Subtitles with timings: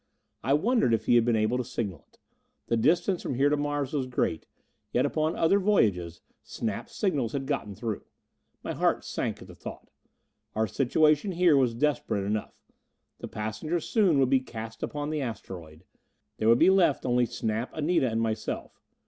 [0.43, 2.17] I wondered if he had been able to signal it.
[2.69, 4.47] The distance from here to Mars was great;
[4.93, 8.01] yet upon other voyages Snap's signals had gotten through.
[8.63, 9.91] My heart sank at the thought.
[10.55, 12.63] Our situation here was desperate enough.
[13.19, 15.83] The passengers soon would be cast upon the asteroid:
[16.37, 18.81] there would be left only Snap, Anita and myself.